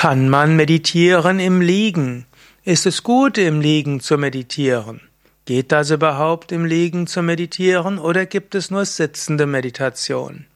[0.00, 2.24] Kann man meditieren im Liegen?
[2.64, 5.02] Ist es gut, im Liegen zu meditieren?
[5.44, 10.46] Geht das überhaupt im Liegen zu meditieren oder gibt es nur sitzende Meditation?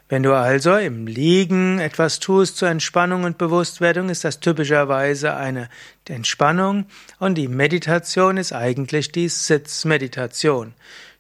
[0.09, 5.69] Wenn du also im Liegen etwas tust zur Entspannung und Bewusstwerdung, ist das typischerweise eine
[6.07, 6.87] Entspannung
[7.19, 10.75] und die Meditation ist eigentlich die Sitzmeditation.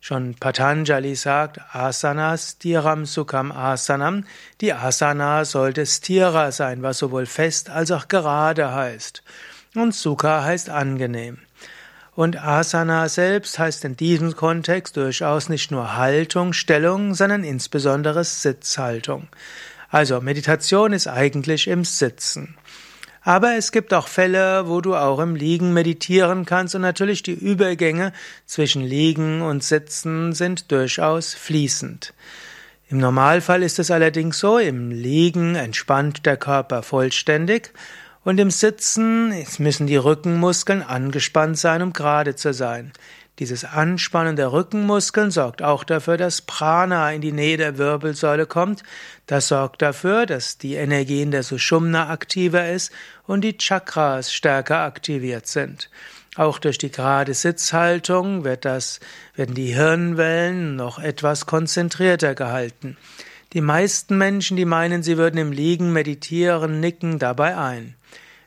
[0.05, 4.25] Schon Patanjali sagt, Asanas Stiram Sukham Asanam.
[4.61, 9.23] Die Asana sollte Stira sein, was sowohl fest als auch gerade heißt.
[9.77, 11.39] Und Sukha heißt angenehm.
[12.15, 19.29] Und Asana selbst heißt in diesem Kontext durchaus nicht nur Haltung, Stellung, sondern insbesondere Sitzhaltung.
[19.89, 22.57] Also Meditation ist eigentlich im Sitzen.
[23.23, 27.33] Aber es gibt auch Fälle, wo du auch im Liegen meditieren kannst und natürlich die
[27.33, 28.13] Übergänge
[28.47, 32.13] zwischen Liegen und Sitzen sind durchaus fließend.
[32.89, 37.73] Im Normalfall ist es allerdings so, im Liegen entspannt der Körper vollständig
[38.25, 42.93] und im Sitzen müssen die Rückenmuskeln angespannt sein, um gerade zu sein.
[43.39, 48.83] Dieses Anspannen der Rückenmuskeln sorgt auch dafür, dass Prana in die Nähe der Wirbelsäule kommt.
[49.27, 52.93] Das sorgt dafür, dass die Energie in der Sushumna aktiver ist
[53.27, 55.89] und die Chakras stärker aktiviert sind.
[56.37, 59.01] Auch durch die gerade Sitzhaltung wird das,
[59.35, 62.97] werden die Hirnwellen noch etwas konzentrierter gehalten.
[63.55, 67.97] Die meisten Menschen, die meinen, sie würden im Liegen meditieren, nicken dabei ein.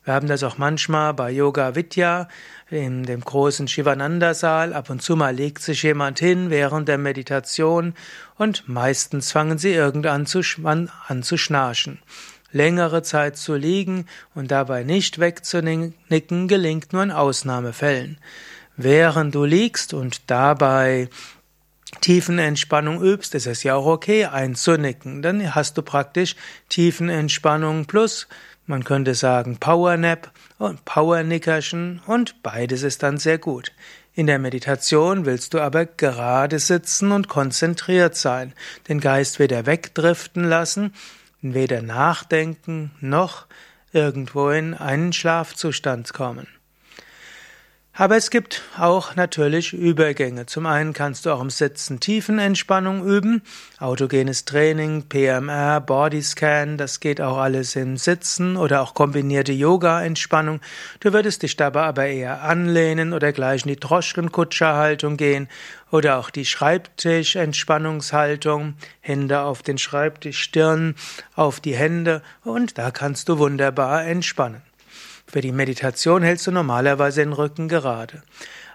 [0.05, 2.27] Wir haben das auch manchmal bei Yoga Vidya
[2.69, 4.71] in dem großen Shivananda-Saal.
[4.73, 7.95] Ab und zu mal legt sich jemand hin während der Meditation
[8.37, 11.99] und meistens fangen sie irgendwann an zu schnarchen.
[12.51, 18.19] Längere Zeit zu liegen und dabei nicht wegzunicken gelingt nur in Ausnahmefällen.
[18.77, 21.09] Während du liegst und dabei
[22.01, 25.23] Tiefenentspannung übst, ist es ja auch okay einzunicken.
[25.23, 26.35] Dann hast du praktisch
[26.69, 28.27] Tiefenentspannung plus
[28.65, 33.71] man könnte sagen Powernap und Powernickerchen und beides ist dann sehr gut.
[34.13, 38.53] In der Meditation willst du aber gerade sitzen und konzentriert sein,
[38.87, 40.93] den Geist weder wegdriften lassen,
[41.41, 43.45] weder nachdenken noch
[43.91, 46.47] irgendwo in einen Schlafzustand kommen.
[47.97, 50.45] Aber es gibt auch natürlich Übergänge.
[50.47, 53.41] Zum einen kannst du auch im Sitzen Tiefenentspannung üben,
[53.79, 60.59] autogenes Training, PMR, Bodyscan, das geht auch alles im Sitzen oder auch kombinierte Yoga-Entspannung.
[60.99, 65.47] Du würdest dich dabei aber eher anlehnen oder gleich in die Droschkenkutscherhaltung gehen
[65.89, 70.95] oder auch die Schreibtisch-Entspannungshaltung, Hände auf den Schreibtisch, Stirn
[71.33, 74.61] auf die Hände und da kannst du wunderbar entspannen.
[75.27, 78.23] Für die Meditation hältst du normalerweise den Rücken gerade.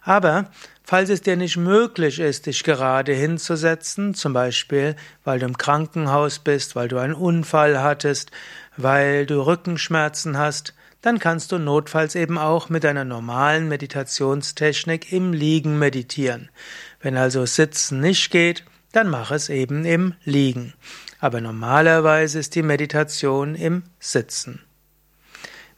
[0.02, 0.50] Aber
[0.82, 6.38] falls es dir nicht möglich ist, dich gerade hinzusetzen, zum Beispiel weil du im Krankenhaus
[6.38, 8.30] bist, weil du einen Unfall hattest,
[8.76, 15.32] weil du Rückenschmerzen hast, dann kannst du notfalls eben auch mit einer normalen Meditationstechnik im
[15.32, 16.50] Liegen meditieren.
[17.00, 20.74] Wenn also Sitzen nicht geht, dann mach es eben im Liegen.
[21.20, 24.60] Aber normalerweise ist die Meditation im Sitzen.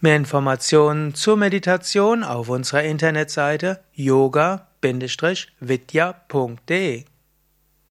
[0.04, 4.64] Mehr Informationen zur Meditation auf unserer Internetseite yoga-vidya.de